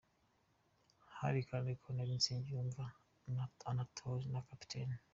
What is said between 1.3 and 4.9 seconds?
kandi Colonel Nsengiyumva Anatole na Capt.